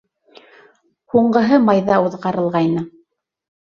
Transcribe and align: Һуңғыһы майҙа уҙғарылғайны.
Һуңғыһы 1.15 1.61
майҙа 1.69 2.03
уҙғарылғайны. 2.09 2.89